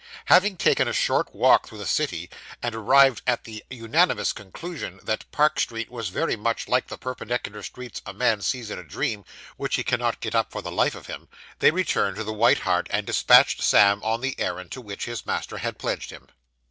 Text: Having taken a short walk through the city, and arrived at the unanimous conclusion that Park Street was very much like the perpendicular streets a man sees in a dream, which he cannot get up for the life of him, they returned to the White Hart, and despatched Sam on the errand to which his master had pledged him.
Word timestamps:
Having 0.25 0.57
taken 0.57 0.87
a 0.87 0.93
short 0.93 1.27
walk 1.31 1.67
through 1.67 1.77
the 1.77 1.85
city, 1.85 2.27
and 2.63 2.73
arrived 2.73 3.21
at 3.27 3.43
the 3.43 3.63
unanimous 3.69 4.33
conclusion 4.33 4.99
that 5.03 5.29
Park 5.31 5.59
Street 5.59 5.91
was 5.91 6.09
very 6.09 6.35
much 6.35 6.67
like 6.67 6.87
the 6.87 6.97
perpendicular 6.97 7.61
streets 7.61 8.01
a 8.03 8.11
man 8.11 8.41
sees 8.41 8.71
in 8.71 8.79
a 8.79 8.83
dream, 8.83 9.23
which 9.57 9.75
he 9.75 9.83
cannot 9.83 10.19
get 10.19 10.33
up 10.33 10.51
for 10.51 10.63
the 10.63 10.71
life 10.71 10.95
of 10.95 11.05
him, 11.05 11.29
they 11.59 11.69
returned 11.69 12.15
to 12.15 12.23
the 12.23 12.33
White 12.33 12.61
Hart, 12.61 12.87
and 12.89 13.05
despatched 13.05 13.61
Sam 13.61 14.01
on 14.01 14.21
the 14.21 14.33
errand 14.39 14.71
to 14.71 14.81
which 14.81 15.05
his 15.05 15.23
master 15.27 15.59
had 15.59 15.77
pledged 15.77 16.09
him. 16.09 16.25